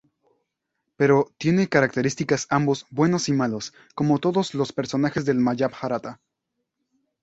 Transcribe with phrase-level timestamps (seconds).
[0.97, 6.19] Pero, tiene características ambos buenos y malos, como todos los personajes del Majábharata.